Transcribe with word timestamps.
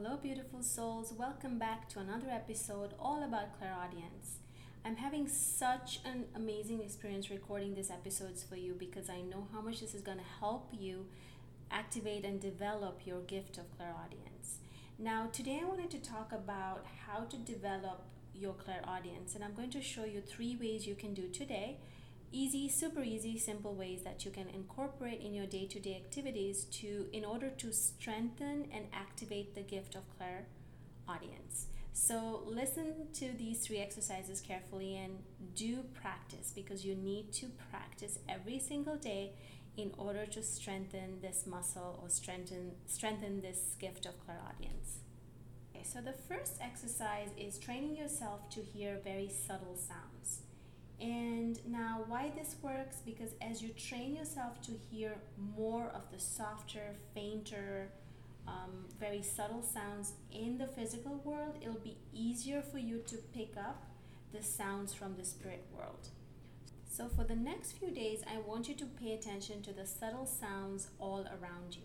Hello, 0.00 0.16
beautiful 0.16 0.62
souls. 0.62 1.12
Welcome 1.12 1.58
back 1.58 1.88
to 1.88 1.98
another 1.98 2.30
episode 2.30 2.94
all 3.00 3.24
about 3.24 3.58
clairaudience. 3.58 4.36
I'm 4.84 4.94
having 4.94 5.26
such 5.26 5.98
an 6.04 6.26
amazing 6.36 6.80
experience 6.80 7.30
recording 7.30 7.74
these 7.74 7.90
episodes 7.90 8.44
for 8.44 8.54
you 8.54 8.74
because 8.78 9.10
I 9.10 9.22
know 9.22 9.48
how 9.52 9.60
much 9.60 9.80
this 9.80 9.96
is 9.96 10.00
going 10.00 10.18
to 10.18 10.38
help 10.38 10.68
you 10.72 11.06
activate 11.72 12.24
and 12.24 12.40
develop 12.40 13.00
your 13.06 13.22
gift 13.22 13.58
of 13.58 13.76
clairaudience. 13.76 14.58
Now, 15.00 15.30
today 15.32 15.58
I 15.60 15.66
wanted 15.66 15.90
to 15.90 15.98
talk 15.98 16.30
about 16.30 16.86
how 17.08 17.24
to 17.24 17.36
develop 17.36 18.04
your 18.32 18.52
clairaudience, 18.52 19.34
and 19.34 19.42
I'm 19.42 19.54
going 19.54 19.70
to 19.70 19.82
show 19.82 20.04
you 20.04 20.20
three 20.20 20.56
ways 20.60 20.86
you 20.86 20.94
can 20.94 21.12
do 21.12 21.26
today 21.26 21.78
easy 22.32 22.68
super 22.68 23.02
easy 23.02 23.38
simple 23.38 23.74
ways 23.74 24.02
that 24.02 24.24
you 24.24 24.30
can 24.30 24.48
incorporate 24.48 25.20
in 25.20 25.34
your 25.34 25.46
day-to-day 25.46 25.96
activities 25.96 26.64
to 26.64 27.06
in 27.12 27.24
order 27.24 27.50
to 27.50 27.72
strengthen 27.72 28.68
and 28.72 28.86
activate 28.92 29.54
the 29.54 29.62
gift 29.62 29.94
of 29.94 30.02
clair 30.16 30.46
audience. 31.08 31.66
So 31.92 32.42
listen 32.46 33.08
to 33.14 33.32
these 33.36 33.66
three 33.66 33.78
exercises 33.78 34.40
carefully 34.40 34.96
and 34.96 35.18
do 35.54 35.84
practice 36.00 36.52
because 36.54 36.84
you 36.84 36.94
need 36.94 37.32
to 37.34 37.46
practice 37.70 38.18
every 38.28 38.58
single 38.60 38.96
day 38.96 39.32
in 39.76 39.92
order 39.96 40.26
to 40.26 40.42
strengthen 40.42 41.20
this 41.22 41.46
muscle 41.46 41.98
or 42.02 42.08
strengthen 42.08 42.72
strengthen 42.86 43.40
this 43.40 43.76
gift 43.78 44.06
of 44.06 44.14
clairaudience 44.24 44.98
okay 45.70 45.84
so 45.84 46.00
the 46.00 46.12
first 46.12 46.56
exercise 46.60 47.28
is 47.38 47.58
training 47.58 47.96
yourself 47.96 48.50
to 48.50 48.60
hear 48.60 48.98
very 49.04 49.28
subtle 49.28 49.76
sounds 49.76 50.40
and 51.00 51.60
now, 51.66 52.04
why 52.08 52.32
this 52.36 52.56
works? 52.60 52.96
Because 53.04 53.30
as 53.40 53.62
you 53.62 53.68
train 53.70 54.16
yourself 54.16 54.60
to 54.62 54.72
hear 54.90 55.14
more 55.56 55.92
of 55.94 56.10
the 56.10 56.18
softer, 56.18 56.96
fainter, 57.14 57.90
um, 58.48 58.86
very 58.98 59.22
subtle 59.22 59.62
sounds 59.62 60.14
in 60.32 60.58
the 60.58 60.66
physical 60.66 61.20
world, 61.24 61.56
it'll 61.60 61.74
be 61.74 61.98
easier 62.12 62.62
for 62.62 62.78
you 62.78 62.98
to 63.06 63.16
pick 63.32 63.56
up 63.56 63.86
the 64.32 64.42
sounds 64.42 64.92
from 64.92 65.14
the 65.16 65.24
spirit 65.24 65.66
world. 65.76 66.08
So, 66.90 67.08
for 67.08 67.22
the 67.22 67.36
next 67.36 67.72
few 67.72 67.90
days, 67.90 68.22
I 68.26 68.38
want 68.40 68.68
you 68.68 68.74
to 68.74 68.86
pay 68.86 69.12
attention 69.12 69.62
to 69.62 69.72
the 69.72 69.86
subtle 69.86 70.26
sounds 70.26 70.88
all 70.98 71.20
around 71.20 71.76
you. 71.76 71.82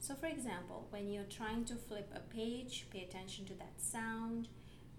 So, 0.00 0.14
for 0.14 0.26
example, 0.26 0.86
when 0.90 1.10
you're 1.10 1.24
trying 1.24 1.64
to 1.66 1.76
flip 1.76 2.12
a 2.14 2.20
page, 2.20 2.86
pay 2.92 3.04
attention 3.04 3.46
to 3.46 3.54
that 3.54 3.80
sound 3.80 4.48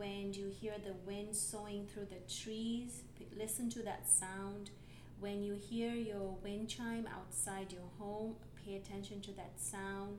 when 0.01 0.33
you 0.33 0.47
hear 0.59 0.73
the 0.83 0.95
wind 1.05 1.35
soughing 1.35 1.85
through 1.85 2.05
the 2.05 2.33
trees, 2.33 3.03
listen 3.37 3.69
to 3.69 3.83
that 3.83 4.09
sound. 4.09 4.71
When 5.19 5.43
you 5.43 5.53
hear 5.53 5.93
your 5.93 6.35
wind 6.43 6.69
chime 6.69 7.07
outside 7.15 7.71
your 7.71 7.87
home, 7.99 8.33
pay 8.65 8.77
attention 8.77 9.21
to 9.21 9.31
that 9.33 9.51
sound. 9.57 10.17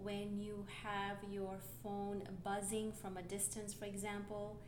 When 0.00 0.38
you 0.38 0.64
have 0.84 1.16
your 1.28 1.56
phone 1.82 2.22
buzzing 2.44 2.92
from 2.92 3.16
a 3.16 3.22
distance, 3.22 3.74
for 3.74 3.86
example, 3.86 4.58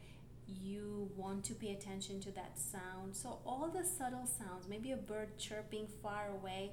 you 0.61 1.09
want 1.17 1.45
to 1.45 1.55
pay 1.55 1.71
attention 1.71 2.19
to 2.23 2.33
that 2.33 2.59
sound. 2.59 3.15
So, 3.15 3.39
all 3.47 3.69
the 3.73 3.87
subtle 3.87 4.27
sounds, 4.27 4.67
maybe 4.69 4.91
a 4.91 4.97
bird 4.97 5.39
chirping 5.39 5.87
far 6.03 6.31
away, 6.35 6.73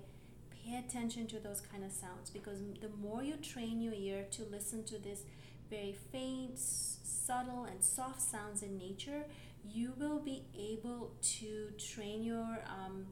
pay 0.50 0.78
attention 0.78 1.28
to 1.28 1.40
those 1.40 1.62
kind 1.62 1.84
of 1.84 1.92
sounds 1.92 2.32
because 2.32 2.58
the 2.82 2.90
more 3.00 3.22
you 3.22 3.36
train 3.36 3.80
your 3.80 3.94
ear 3.94 4.26
to 4.32 4.44
listen 4.50 4.84
to 4.86 4.98
this 4.98 5.22
very 5.70 5.96
faint, 6.12 6.58
subtle, 6.58 7.66
and 7.66 7.84
soft 7.84 8.22
sounds 8.22 8.62
in 8.62 8.78
nature, 8.78 9.26
you 9.64 9.94
will 9.98 10.20
be 10.20 10.44
able 10.58 11.12
to 11.22 11.72
train 11.78 12.24
your 12.24 12.60
um, 12.68 13.08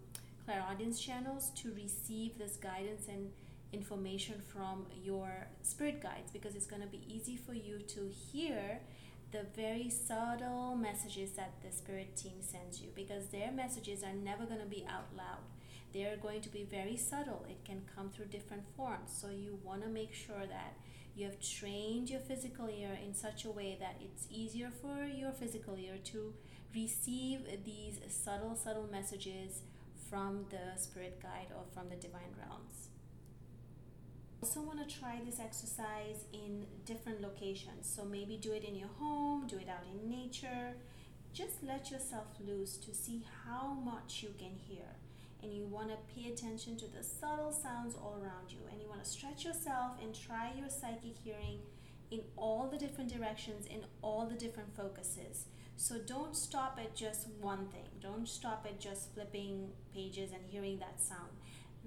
clairaudience 0.46 1.00
channels 1.00 1.52
to 1.56 1.74
receive 1.74 2.38
this 2.38 2.58
guidance 2.58 3.08
and 3.08 3.32
information 3.72 4.36
from 4.54 4.86
your 5.04 5.48
spirit 5.64 6.02
guides 6.02 6.30
because 6.32 6.56
it's 6.56 6.68
going 6.68 6.82
to 6.82 6.88
be 6.88 7.02
easy 7.08 7.36
for 7.36 7.54
you 7.54 7.80
to 7.80 8.12
hear 8.32 8.80
the 9.32 9.46
very 9.56 9.90
subtle 9.90 10.76
messages 10.76 11.32
that 11.32 11.54
the 11.64 11.72
spirit 11.76 12.16
team 12.16 12.34
sends 12.40 12.82
you 12.82 12.90
because 12.96 13.28
their 13.28 13.52
messages 13.52 14.04
are 14.04 14.14
never 14.14 14.46
going 14.46 14.60
to 14.60 14.68
be 14.68 14.86
out 14.88 15.08
loud. 15.18 15.42
They're 15.92 16.18
going 16.18 16.42
to 16.42 16.50
be 16.50 16.64
very 16.64 16.98
subtle. 16.98 17.46
It 17.50 17.66
can 17.66 17.82
come 17.96 18.10
through 18.10 18.26
different 18.26 18.64
forms. 18.78 19.12
So 19.20 19.30
you 19.30 19.60
want 19.64 19.82
to 19.84 19.90
make 19.90 20.14
sure 20.14 20.46
that 20.48 20.76
you 21.16 21.26
have 21.26 21.40
trained 21.40 22.10
your 22.10 22.20
physical 22.20 22.70
ear 22.70 22.98
in 23.06 23.14
such 23.14 23.46
a 23.46 23.52
way 23.52 23.78
that 23.80 23.98
it's 24.02 24.28
easier 24.32 24.72
for 24.82 25.06
your 25.06 25.32
physical 25.32 25.78
ear 25.78 25.98
to 26.06 26.34
receive 26.74 27.42
these 27.64 28.00
subtle, 28.10 28.56
subtle 28.56 28.88
messages 28.92 29.62
from 30.10 30.46
the 30.50 30.80
spirit 30.80 31.22
guide 31.22 31.48
or 31.56 31.64
from 31.74 31.90
the 31.90 31.96
divine 31.96 32.34
realms. 32.38 32.90
Also, 34.42 34.62
want 34.62 34.88
to 34.88 35.00
try 35.00 35.22
this 35.26 35.40
exercise 35.40 36.26
in 36.34 36.66
different 36.86 37.22
locations. 37.22 37.88
So, 37.88 38.04
maybe 38.04 38.38
do 38.38 38.52
it 38.52 38.64
in 38.64 38.76
your 38.76 38.90
home, 39.00 39.48
do 39.48 39.58
it 39.58 39.70
out 39.70 39.86
in 39.90 40.10
nature. 40.10 40.74
Just 41.32 41.64
let 41.64 41.92
yourself 41.92 42.26
loose 42.46 42.78
to 42.78 42.94
see 42.94 43.24
how 43.46 43.74
much 43.74 44.22
you 44.22 44.34
can 44.38 44.56
hear 44.56 44.98
and 45.44 45.54
you 45.54 45.66
want 45.66 45.90
to 45.90 45.98
pay 46.16 46.30
attention 46.32 46.78
to 46.78 46.88
the 46.88 47.04
subtle 47.04 47.52
sounds 47.52 47.96
all 47.96 48.18
around 48.24 48.50
you 48.52 48.60
and 48.72 48.82
you 48.82 48.88
want 48.88 49.04
to 49.04 49.10
stretch 49.10 49.44
yourself 49.46 49.92
and 50.02 50.16
try 50.16 50.52
your 50.58 50.70
psychic 50.70 51.16
hearing 51.24 51.60
in 52.12 52.22
all 52.38 52.70
the 52.72 52.78
different 52.78 53.12
directions 53.12 53.66
in 53.66 53.84
all 54.02 54.26
the 54.26 54.36
different 54.36 54.76
focuses. 54.76 55.46
So 55.76 55.98
don't 55.98 56.36
stop 56.36 56.80
at 56.82 56.96
just 56.96 57.28
one 57.42 57.68
thing. 57.68 57.88
Don't 58.02 58.28
stop 58.28 58.66
at 58.70 58.80
just 58.80 59.14
flipping 59.14 59.70
pages 59.94 60.32
and 60.32 60.42
hearing 60.48 60.80
that 60.80 61.02
sound. 61.02 61.30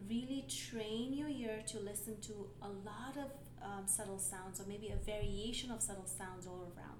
Really 0.09 0.44
train 0.49 1.15
your 1.15 1.28
ear 1.28 1.62
to 1.69 1.78
listen 1.78 2.21
to 2.23 2.49
a 2.61 2.69
lot 2.69 3.17
of 3.17 3.31
um, 3.62 3.87
subtle 3.87 4.19
sounds 4.19 4.61
or 4.61 4.65
maybe 4.69 4.88
a 4.88 5.05
variation 5.05 5.71
of 5.71 5.81
subtle 5.81 6.06
sounds 6.06 6.47
all 6.47 6.73
around 6.77 6.96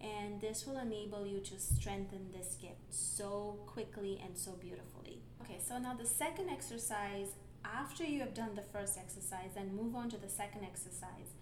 and 0.00 0.40
this 0.40 0.66
will 0.66 0.78
enable 0.78 1.26
you 1.26 1.40
to 1.40 1.58
strengthen 1.58 2.30
this 2.32 2.56
gift 2.60 2.90
so 2.90 3.58
quickly 3.66 4.20
and 4.24 4.36
so 4.36 4.52
beautifully. 4.52 5.20
Okay, 5.42 5.58
so 5.66 5.78
now 5.78 5.94
the 5.94 6.06
second 6.06 6.48
exercise, 6.48 7.28
after 7.64 8.04
you 8.04 8.20
have 8.20 8.34
done 8.34 8.54
the 8.54 8.62
first 8.62 8.98
exercise, 8.98 9.50
then 9.54 9.76
move 9.76 9.94
on 9.94 10.08
to 10.10 10.16
the 10.16 10.28
second 10.28 10.64
exercise. 10.64 11.34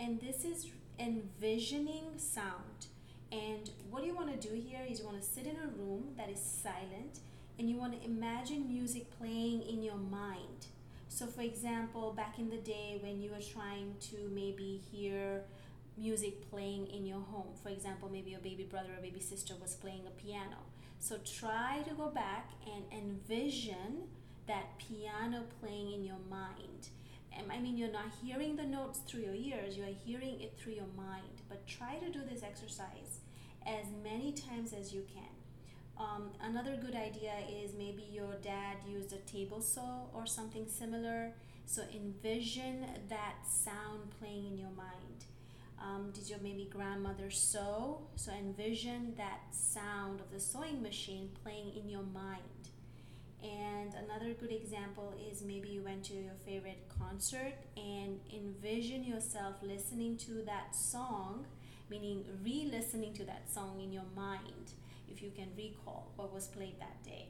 And 0.00 0.20
this 0.20 0.44
is 0.44 0.66
envisioning 0.98 2.04
sound. 2.16 2.86
And 3.32 3.70
what 3.90 4.04
you 4.04 4.14
want 4.14 4.40
to 4.40 4.48
do 4.48 4.54
here 4.54 4.80
is 4.88 5.00
you 5.00 5.06
want 5.06 5.20
to 5.20 5.26
sit 5.26 5.46
in 5.46 5.56
a 5.56 5.68
room 5.76 6.14
that 6.16 6.30
is 6.30 6.40
silent 6.40 7.20
and 7.58 7.68
you 7.68 7.76
want 7.76 8.00
to 8.00 8.06
imagine 8.06 8.68
music 8.68 9.06
playing 9.18 9.62
in 9.62 9.82
your 9.82 9.96
mind. 9.96 10.66
So, 11.08 11.26
for 11.26 11.40
example, 11.40 12.12
back 12.12 12.38
in 12.38 12.50
the 12.50 12.58
day 12.58 12.98
when 13.02 13.20
you 13.20 13.30
were 13.30 13.40
trying 13.40 13.94
to 14.10 14.16
maybe 14.34 14.80
hear 14.90 15.42
music 15.96 16.50
playing 16.50 16.86
in 16.88 17.06
your 17.06 17.20
home. 17.20 17.54
For 17.62 17.68
example, 17.70 18.08
maybe 18.10 18.30
your 18.30 18.40
baby 18.40 18.64
brother 18.64 18.90
or 18.96 19.02
baby 19.02 19.20
sister 19.20 19.54
was 19.60 19.74
playing 19.74 20.06
a 20.06 20.10
piano. 20.10 20.58
So 20.98 21.18
try 21.24 21.82
to 21.88 21.94
go 21.94 22.08
back 22.08 22.50
and 22.66 22.84
envision 22.92 24.08
that 24.46 24.78
piano 24.78 25.44
playing 25.60 25.92
in 25.92 26.04
your 26.04 26.20
mind. 26.30 26.88
I 27.50 27.58
mean, 27.60 27.76
you're 27.76 27.92
not 27.92 28.06
hearing 28.22 28.56
the 28.56 28.64
notes 28.64 29.00
through 29.06 29.20
your 29.20 29.34
ears, 29.34 29.76
you're 29.76 29.86
hearing 29.86 30.40
it 30.40 30.58
through 30.58 30.74
your 30.74 30.88
mind. 30.96 31.42
But 31.48 31.66
try 31.66 31.96
to 31.96 32.10
do 32.10 32.20
this 32.30 32.42
exercise 32.42 33.20
as 33.66 33.86
many 34.02 34.32
times 34.32 34.72
as 34.72 34.92
you 34.92 35.04
can. 35.12 35.24
Um, 35.98 36.30
another 36.42 36.76
good 36.76 36.94
idea 36.94 37.32
is 37.50 37.72
maybe 37.76 38.06
your 38.10 38.34
dad 38.42 38.76
used 38.86 39.12
a 39.12 39.18
table 39.18 39.60
saw 39.60 40.04
or 40.14 40.26
something 40.26 40.66
similar. 40.68 41.32
So 41.64 41.82
envision 41.94 42.86
that 43.08 43.34
sound 43.48 44.10
playing 44.18 44.46
in 44.46 44.58
your 44.58 44.70
mind. 44.70 45.24
Um, 45.80 46.10
did 46.12 46.28
your 46.28 46.38
maybe 46.42 46.68
grandmother 46.72 47.30
sew? 47.30 48.00
So 48.16 48.32
envision 48.32 49.14
that 49.16 49.40
sound 49.50 50.20
of 50.20 50.30
the 50.32 50.40
sewing 50.40 50.82
machine 50.82 51.30
playing 51.42 51.72
in 51.76 51.88
your 51.88 52.02
mind. 52.02 52.42
And 53.42 53.94
another 53.94 54.32
good 54.32 54.50
example 54.50 55.14
is 55.30 55.42
maybe 55.42 55.68
you 55.68 55.82
went 55.82 56.04
to 56.04 56.14
your 56.14 56.34
favorite 56.44 56.88
concert 56.98 57.54
and 57.76 58.18
envision 58.34 59.04
yourself 59.04 59.56
listening 59.62 60.16
to 60.18 60.42
that 60.46 60.74
song, 60.74 61.46
meaning 61.90 62.24
re 62.42 62.68
listening 62.72 63.12
to 63.14 63.24
that 63.24 63.52
song 63.52 63.80
in 63.82 63.92
your 63.92 64.08
mind, 64.16 64.72
if 65.08 65.22
you 65.22 65.30
can 65.36 65.48
recall 65.56 66.10
what 66.16 66.32
was 66.32 66.46
played 66.48 66.80
that 66.80 67.04
day. 67.04 67.28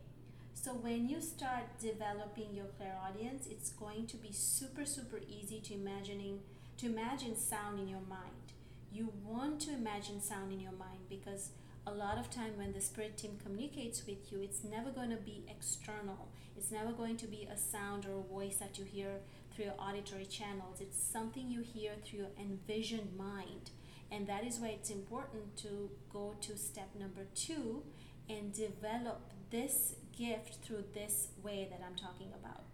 So 0.54 0.72
when 0.72 1.08
you 1.08 1.20
start 1.20 1.78
developing 1.78 2.54
your 2.54 2.66
clairaudience, 2.78 3.46
it's 3.46 3.70
going 3.70 4.06
to 4.06 4.16
be 4.16 4.32
super, 4.32 4.84
super 4.84 5.20
easy 5.28 5.60
to 5.60 5.74
imagining 5.74 6.40
to 6.78 6.86
imagine 6.86 7.36
sound 7.36 7.78
in 7.80 7.88
your 7.88 8.00
mind. 8.08 8.52
You 8.92 9.12
want 9.24 9.60
to 9.62 9.72
imagine 9.72 10.20
sound 10.20 10.52
in 10.52 10.60
your 10.60 10.72
mind 10.72 11.08
because 11.08 11.50
a 11.86 11.90
lot 11.90 12.18
of 12.18 12.30
time 12.30 12.56
when 12.56 12.72
the 12.72 12.80
spirit 12.80 13.16
team 13.16 13.38
communicates 13.42 14.06
with 14.06 14.30
you, 14.30 14.40
it's 14.42 14.64
never 14.64 14.90
going 14.90 15.10
to 15.10 15.16
be 15.16 15.44
external. 15.48 16.28
It's 16.56 16.70
never 16.70 16.92
going 16.92 17.16
to 17.18 17.26
be 17.26 17.48
a 17.50 17.56
sound 17.56 18.06
or 18.06 18.18
a 18.18 18.32
voice 18.32 18.56
that 18.56 18.78
you 18.78 18.84
hear 18.84 19.20
through 19.54 19.66
your 19.66 19.74
auditory 19.78 20.26
channels. 20.26 20.80
It's 20.80 21.02
something 21.02 21.48
you 21.48 21.62
hear 21.62 21.92
through 22.04 22.20
your 22.20 22.28
envisioned 22.38 23.16
mind. 23.16 23.70
And 24.10 24.26
that 24.26 24.44
is 24.44 24.58
why 24.58 24.68
it's 24.68 24.90
important 24.90 25.56
to 25.58 25.90
go 26.12 26.34
to 26.42 26.56
step 26.56 26.90
number 26.98 27.26
two 27.34 27.82
and 28.28 28.52
develop 28.52 29.32
this 29.50 29.94
gift 30.16 30.64
through 30.64 30.84
this 30.94 31.28
way 31.42 31.68
that 31.70 31.80
I'm 31.86 31.96
talking 31.96 32.28
about 32.34 32.64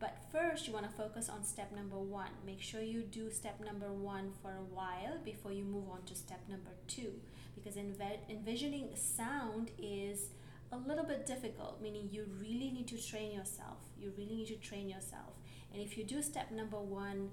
But 0.00 0.16
first, 0.30 0.66
you 0.66 0.72
want 0.72 0.88
to 0.88 0.96
focus 0.96 1.28
on 1.28 1.42
step 1.42 1.72
number 1.74 1.98
one. 1.98 2.30
Make 2.46 2.60
sure 2.62 2.80
you 2.80 3.02
do 3.02 3.30
step 3.30 3.60
number 3.64 3.92
one 3.92 4.30
for 4.42 4.52
a 4.52 4.74
while 4.74 5.18
before 5.24 5.52
you 5.52 5.64
move 5.64 5.88
on 5.90 6.02
to 6.04 6.14
step 6.14 6.40
number 6.48 6.70
two. 6.86 7.14
Because 7.56 7.74
env- 7.74 8.30
envisioning 8.30 8.90
sound 8.94 9.72
is 9.76 10.28
a 10.70 10.76
little 10.76 11.04
bit 11.04 11.26
difficult, 11.26 11.80
meaning 11.82 12.08
you 12.12 12.26
really 12.40 12.70
need 12.70 12.86
to 12.88 12.98
train 12.98 13.32
yourself. 13.32 13.78
You 13.98 14.12
really 14.16 14.36
need 14.36 14.48
to 14.48 14.56
train 14.56 14.88
yourself. 14.88 15.32
And 15.72 15.82
if 15.82 15.98
you 15.98 16.04
do 16.04 16.22
step 16.22 16.52
number 16.52 16.78
one 16.78 17.30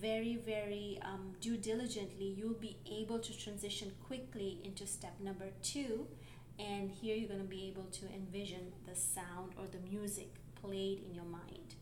very, 0.00 0.36
very 0.44 0.98
um, 1.02 1.32
do 1.40 1.56
diligently, 1.56 2.34
you'll 2.36 2.54
be 2.54 2.76
able 2.90 3.18
to 3.18 3.38
transition 3.38 3.92
quickly 4.06 4.58
into 4.64 4.86
step 4.86 5.14
number 5.20 5.50
two. 5.62 6.06
And 6.58 6.90
here 6.90 7.16
you're 7.16 7.28
going 7.28 7.40
to 7.40 7.46
be 7.46 7.68
able 7.68 7.84
to 7.84 8.06
envision 8.14 8.72
the 8.88 8.96
sound 8.96 9.52
or 9.56 9.66
the 9.70 9.78
music 9.88 10.34
played 10.60 11.02
in 11.06 11.14
your 11.14 11.24
mind. 11.24 11.74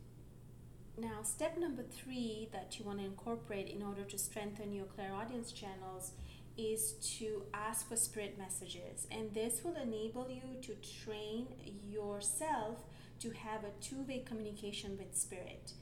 Now, 1.00 1.22
step 1.22 1.56
number 1.56 1.84
three 1.84 2.48
that 2.52 2.76
you 2.76 2.84
want 2.84 2.98
to 2.98 3.04
incorporate 3.04 3.68
in 3.68 3.84
order 3.84 4.02
to 4.02 4.18
strengthen 4.18 4.72
your 4.72 4.86
clairaudience 4.86 5.52
channels 5.52 6.10
is 6.56 6.94
to 7.18 7.44
ask 7.54 7.88
for 7.88 7.94
spirit 7.94 8.36
messages. 8.36 9.06
And 9.12 9.32
this 9.32 9.62
will 9.62 9.76
enable 9.76 10.28
you 10.28 10.60
to 10.62 10.74
train 11.04 11.46
yourself 11.88 12.78
to 13.20 13.30
have 13.30 13.62
a 13.62 13.70
two 13.80 14.02
way 14.08 14.24
communication 14.26 14.98
with 14.98 15.16
spirit. 15.16 15.72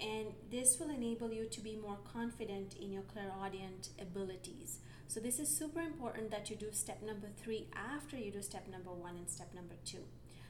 And 0.00 0.34
this 0.50 0.78
will 0.80 0.90
enable 0.90 1.32
you 1.32 1.46
to 1.46 1.60
be 1.60 1.76
more 1.76 1.98
confident 2.12 2.74
in 2.74 2.90
your 2.90 3.04
clairaudient 3.04 3.90
abilities. 4.00 4.80
So, 5.06 5.20
this 5.20 5.38
is 5.38 5.56
super 5.56 5.80
important 5.80 6.32
that 6.32 6.50
you 6.50 6.56
do 6.56 6.72
step 6.72 7.02
number 7.02 7.28
three 7.36 7.68
after 7.76 8.16
you 8.16 8.32
do 8.32 8.42
step 8.42 8.66
number 8.68 8.90
one 8.90 9.16
and 9.16 9.30
step 9.30 9.54
number 9.54 9.76
two. 9.84 10.02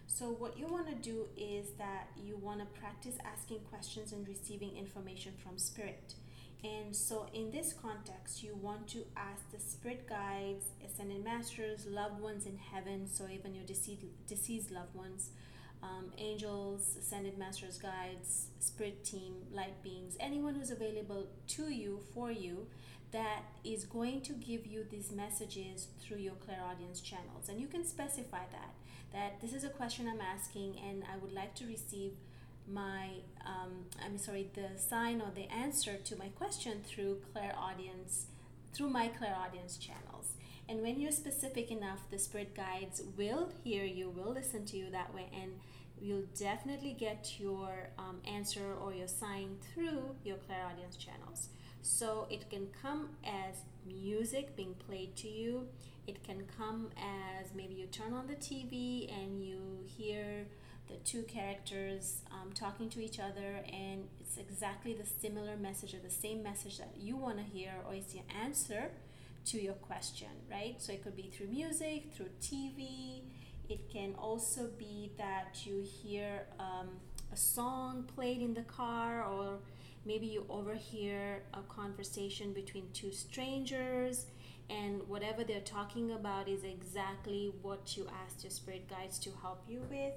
So, 0.06 0.26
what 0.26 0.58
you 0.58 0.66
want 0.66 0.88
to 0.88 0.94
do 0.94 1.26
is 1.36 1.72
that 1.78 2.08
you 2.16 2.36
want 2.36 2.60
to 2.60 2.66
practice 2.80 3.16
asking 3.24 3.60
questions 3.70 4.12
and 4.12 4.26
receiving 4.26 4.76
information 4.76 5.32
from 5.42 5.58
spirit. 5.58 6.14
And 6.64 6.96
so, 6.96 7.26
in 7.34 7.50
this 7.50 7.72
context, 7.72 8.42
you 8.42 8.54
want 8.54 8.88
to 8.88 9.04
ask 9.16 9.50
the 9.52 9.60
spirit 9.60 10.08
guides, 10.08 10.64
ascended 10.84 11.22
masters, 11.22 11.86
loved 11.86 12.20
ones 12.20 12.46
in 12.46 12.56
heaven, 12.56 13.06
so 13.06 13.28
even 13.28 13.54
your 13.54 13.64
deceased, 13.64 14.04
deceased 14.26 14.70
loved 14.70 14.94
ones, 14.94 15.30
um, 15.82 16.12
angels, 16.16 16.96
ascended 16.98 17.36
masters, 17.36 17.78
guides, 17.78 18.46
spirit 18.58 19.04
team, 19.04 19.34
light 19.52 19.82
beings, 19.82 20.16
anyone 20.18 20.54
who's 20.54 20.70
available 20.70 21.26
to 21.48 21.70
you, 21.70 22.00
for 22.14 22.30
you, 22.30 22.66
that 23.12 23.42
is 23.64 23.84
going 23.84 24.20
to 24.22 24.32
give 24.32 24.66
you 24.66 24.84
these 24.90 25.12
messages 25.12 25.88
through 26.00 26.18
your 26.18 26.34
clairaudience 26.34 27.00
channels. 27.00 27.48
And 27.48 27.60
you 27.60 27.66
can 27.66 27.84
specify 27.84 28.44
that 28.50 28.74
that 29.12 29.40
this 29.40 29.52
is 29.52 29.64
a 29.64 29.68
question 29.68 30.08
I'm 30.08 30.20
asking 30.20 30.76
and 30.88 31.04
I 31.04 31.16
would 31.18 31.32
like 31.32 31.54
to 31.56 31.66
receive 31.66 32.12
my 32.68 33.08
um, 33.46 33.84
I'm 34.04 34.18
sorry 34.18 34.50
the 34.54 34.78
sign 34.78 35.20
or 35.20 35.30
the 35.34 35.48
answer 35.52 35.96
to 35.96 36.16
my 36.16 36.28
question 36.28 36.82
through 36.84 37.20
clairaudience 37.32 38.26
through 38.72 38.90
my 38.90 39.08
clairaudience 39.08 39.76
channels. 39.78 40.34
And 40.68 40.82
when 40.82 41.00
you're 41.00 41.12
specific 41.12 41.70
enough 41.70 42.10
the 42.10 42.18
spirit 42.18 42.54
guides 42.54 43.02
will 43.16 43.50
hear 43.62 43.84
you 43.84 44.10
will 44.10 44.32
listen 44.32 44.64
to 44.66 44.76
you 44.76 44.90
that 44.90 45.14
way 45.14 45.28
and 45.32 45.52
you'll 46.00 46.26
definitely 46.38 46.94
get 46.98 47.34
your 47.38 47.88
um, 47.98 48.20
answer 48.26 48.74
or 48.82 48.92
your 48.92 49.08
sign 49.08 49.56
through 49.72 50.14
your 50.24 50.36
clairaudience 50.36 50.96
channels. 50.96 51.48
So 51.82 52.26
it 52.30 52.50
can 52.50 52.66
come 52.82 53.10
as 53.24 53.56
music 53.86 54.56
being 54.56 54.74
played 54.74 55.14
to 55.16 55.28
you 55.28 55.68
it 56.06 56.22
can 56.22 56.44
come 56.56 56.90
as 56.96 57.48
maybe 57.54 57.74
you 57.74 57.86
turn 57.86 58.12
on 58.12 58.26
the 58.26 58.34
TV 58.34 59.12
and 59.12 59.44
you 59.44 59.58
hear 59.84 60.46
the 60.88 60.96
two 61.04 61.22
characters 61.22 62.22
um, 62.30 62.52
talking 62.52 62.88
to 62.90 63.00
each 63.00 63.18
other, 63.18 63.60
and 63.72 64.04
it's 64.20 64.36
exactly 64.38 64.94
the 64.94 65.04
similar 65.04 65.56
message 65.56 65.94
or 65.94 65.98
the 65.98 66.10
same 66.10 66.42
message 66.42 66.78
that 66.78 66.92
you 66.96 67.16
want 67.16 67.38
to 67.38 67.42
hear, 67.42 67.72
or 67.86 67.94
it's 67.94 68.12
the 68.12 68.20
answer 68.42 68.90
to 69.46 69.60
your 69.60 69.74
question, 69.74 70.28
right? 70.50 70.76
So 70.78 70.92
it 70.92 71.02
could 71.02 71.16
be 71.16 71.30
through 71.36 71.48
music, 71.48 72.12
through 72.14 72.30
TV. 72.40 73.22
It 73.68 73.90
can 73.90 74.14
also 74.16 74.68
be 74.78 75.10
that 75.18 75.64
you 75.64 75.82
hear 75.82 76.46
um, 76.60 76.88
a 77.32 77.36
song 77.36 78.08
played 78.14 78.40
in 78.40 78.54
the 78.54 78.62
car, 78.62 79.24
or 79.24 79.58
maybe 80.04 80.26
you 80.26 80.46
overhear 80.48 81.42
a 81.52 81.62
conversation 81.62 82.52
between 82.52 82.84
two 82.92 83.10
strangers 83.10 84.26
and 84.68 85.06
whatever 85.08 85.44
they're 85.44 85.60
talking 85.60 86.12
about 86.12 86.48
is 86.48 86.64
exactly 86.64 87.52
what 87.62 87.96
you 87.96 88.06
asked 88.24 88.42
your 88.42 88.50
spirit 88.50 88.88
guides 88.88 89.18
to 89.20 89.30
help 89.42 89.62
you 89.68 89.82
with. 89.90 90.14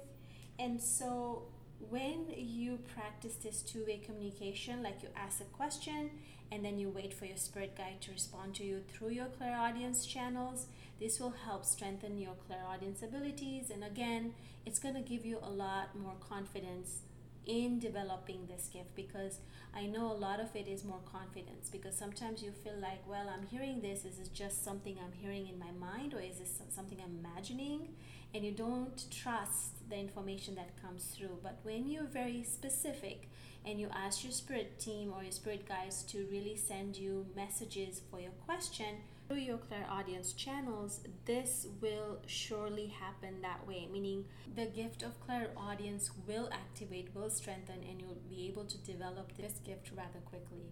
And 0.58 0.80
so 0.80 1.44
when 1.88 2.26
you 2.36 2.78
practice 2.94 3.36
this 3.36 3.62
two 3.62 3.84
way 3.86 3.98
communication, 3.98 4.82
like 4.82 5.02
you 5.02 5.08
ask 5.16 5.40
a 5.40 5.44
question 5.44 6.10
and 6.52 6.64
then 6.64 6.78
you 6.78 6.88
wait 6.90 7.14
for 7.14 7.26
your 7.26 7.36
spirit 7.36 7.76
guide 7.76 8.00
to 8.02 8.10
respond 8.10 8.54
to 8.56 8.64
you 8.64 8.82
through 8.92 9.10
your 9.10 9.26
clairaudience 9.26 10.04
channels, 10.04 10.66
this 10.98 11.20
will 11.20 11.34
help 11.46 11.64
strengthen 11.64 12.18
your 12.18 12.34
clairaudience 12.46 13.02
abilities. 13.02 13.70
And 13.70 13.84
again, 13.84 14.34
it's 14.66 14.78
going 14.78 14.94
to 14.94 15.00
give 15.00 15.24
you 15.24 15.38
a 15.42 15.48
lot 15.48 15.96
more 15.96 16.16
confidence 16.28 17.02
in 17.46 17.78
developing 17.78 18.46
this 18.46 18.68
gift 18.72 18.94
because 18.94 19.38
I 19.74 19.86
know 19.86 20.10
a 20.10 20.14
lot 20.14 20.40
of 20.40 20.54
it 20.54 20.66
is 20.68 20.84
more 20.84 21.00
confidence 21.10 21.68
because 21.70 21.96
sometimes 21.96 22.42
you 22.42 22.50
feel 22.50 22.76
like, 22.80 23.06
well, 23.08 23.28
I'm 23.28 23.46
hearing 23.46 23.80
this. 23.80 24.04
Is 24.04 24.18
it 24.18 24.30
just 24.32 24.64
something 24.64 24.96
I'm 25.02 25.12
hearing 25.12 25.46
in 25.48 25.58
my 25.58 25.70
mind 25.78 26.14
or 26.14 26.20
is 26.20 26.38
this 26.38 26.60
something 26.68 26.98
I'm 27.02 27.18
imagining? 27.24 27.88
And 28.34 28.44
you 28.44 28.52
don't 28.52 29.04
trust 29.10 29.88
the 29.88 29.96
information 29.96 30.54
that 30.54 30.80
comes 30.80 31.04
through. 31.04 31.38
But 31.42 31.58
when 31.62 31.88
you're 31.88 32.04
very 32.04 32.44
specific 32.44 33.28
and 33.64 33.80
you 33.80 33.88
ask 33.92 34.22
your 34.22 34.32
spirit 34.32 34.78
team 34.78 35.12
or 35.14 35.22
your 35.22 35.32
spirit 35.32 35.68
guides 35.68 36.02
to 36.04 36.26
really 36.30 36.56
send 36.56 36.96
you 36.96 37.26
messages 37.34 38.00
for 38.10 38.20
your 38.20 38.30
question, 38.46 38.96
through 39.30 39.38
your 39.38 39.58
clairaudience 39.58 40.32
channels, 40.32 41.00
this 41.24 41.68
will 41.80 42.18
surely 42.26 42.88
happen 42.88 43.40
that 43.42 43.64
way, 43.64 43.88
meaning 43.92 44.24
the 44.56 44.66
gift 44.66 45.04
of 45.04 45.20
clairaudience 45.20 46.10
will 46.26 46.48
activate, 46.52 47.14
will 47.14 47.30
strengthen, 47.30 47.76
and 47.88 48.00
you'll 48.00 48.18
be 48.28 48.48
able 48.48 48.64
to 48.64 48.76
develop 48.78 49.36
this 49.36 49.60
gift 49.64 49.90
rather 49.96 50.18
quickly. 50.24 50.66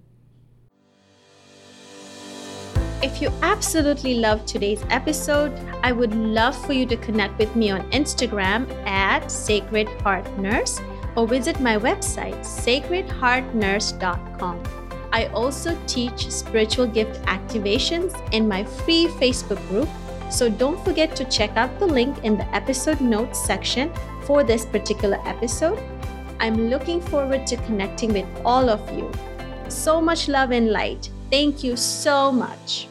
If 3.00 3.22
you 3.22 3.30
absolutely 3.42 4.14
loved 4.14 4.48
today's 4.48 4.82
episode, 4.90 5.56
I 5.84 5.92
would 5.92 6.16
love 6.16 6.56
for 6.66 6.72
you 6.72 6.84
to 6.86 6.96
connect 6.96 7.38
with 7.38 7.54
me 7.54 7.70
on 7.70 7.88
Instagram 7.92 8.68
at 8.84 9.30
Sacred 9.30 9.86
Heart 10.02 10.36
Nurse 10.36 10.80
or 11.14 11.28
visit 11.28 11.60
my 11.60 11.78
website, 11.78 12.40
sacredheartnurse.com. 12.40 14.62
I 15.12 15.26
also 15.26 15.78
teach 15.86 16.28
spiritual 16.28 16.88
gift 16.88 17.22
activations 17.26 18.16
in 18.32 18.48
my 18.48 18.64
free 18.64 19.06
Facebook 19.06 19.64
group, 19.68 19.88
so 20.28 20.50
don't 20.50 20.84
forget 20.84 21.14
to 21.16 21.24
check 21.26 21.56
out 21.56 21.78
the 21.78 21.86
link 21.86 22.24
in 22.24 22.36
the 22.36 22.52
episode 22.52 23.00
notes 23.00 23.40
section 23.40 23.92
for 24.24 24.42
this 24.42 24.66
particular 24.66 25.20
episode. 25.24 25.78
I'm 26.40 26.68
looking 26.68 27.00
forward 27.00 27.46
to 27.46 27.56
connecting 27.58 28.12
with 28.12 28.26
all 28.44 28.68
of 28.68 28.90
you. 28.90 29.08
So 29.68 30.00
much 30.00 30.26
love 30.26 30.50
and 30.50 30.72
light. 30.72 31.10
Thank 31.30 31.64
you 31.64 31.76
so 31.76 32.32
much. 32.32 32.88